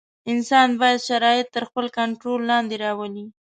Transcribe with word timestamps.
انسان 0.31 0.69
باید 0.81 1.05
شرایط 1.09 1.47
تر 1.55 1.63
خپل 1.69 1.85
کنټرول 1.97 2.41
لاندې 2.51 2.75
راولي. 2.83 3.25